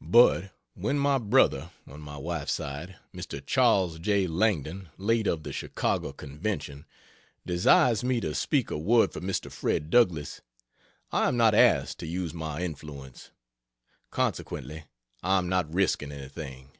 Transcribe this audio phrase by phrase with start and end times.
[0.00, 3.44] But when my brother on my wife's side Mr.
[3.44, 4.26] Charles J.
[4.26, 6.86] Langdon late of the Chicago Convention
[7.44, 9.52] desires me to speak a word for Mr.
[9.52, 10.40] Fred Douglass,
[11.12, 13.32] I am not asked "to use my influence"
[14.10, 14.84] consequently
[15.22, 16.70] I am not risking anything.